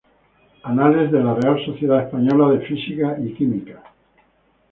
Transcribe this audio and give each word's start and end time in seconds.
Anales 0.63 1.11
de 1.11 1.23
la 1.23 1.35
Real 1.35 1.63
Sociedad 1.63 2.01
Española 2.01 2.49
de 2.53 2.65
Física 2.65 3.17
y 3.23 3.33
Química. 3.35 3.83